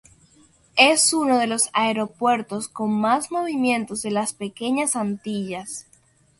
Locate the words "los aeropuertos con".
1.45-2.89